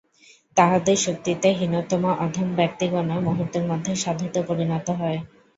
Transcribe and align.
তাঁহাদের 0.57 0.97
শক্তিতে 0.97 1.47
হীনতম 1.59 2.03
অধম 2.19 2.47
ব্যক্তিগণও 2.55 3.17
মুহূর্তের 3.21 3.65
মধ্যে 3.65 3.91
সাধুতে 3.95 4.39
পরিণত 4.49 4.87
হয়। 4.99 5.19